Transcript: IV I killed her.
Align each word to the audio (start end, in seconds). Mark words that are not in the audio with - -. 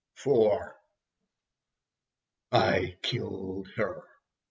IV 0.17 0.71
I 2.51 2.97
killed 3.03 3.67
her. 3.75 4.03